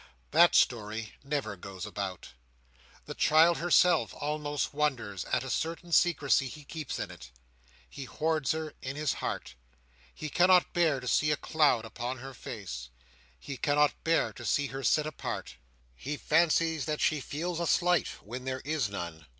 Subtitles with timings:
[0.31, 2.29] That story never goes about.
[3.05, 7.29] The child herself almost wonders at a certain secrecy he keeps in it.
[7.87, 9.53] He hoards her in his heart.
[10.11, 12.89] He cannot bear to see a cloud upon her face.
[13.39, 15.57] He cannot bear to see her sit apart.
[15.95, 19.27] He fancies that she feels a slight, when there is none.